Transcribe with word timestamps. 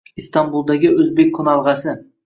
Istanbuldagi 0.21 0.91
“O‘zbek 1.03 1.33
qo‘nalg‘asi” 1.39 1.99